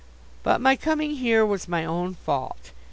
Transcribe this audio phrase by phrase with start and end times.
[0.41, 2.71] But my coming here was my own fault.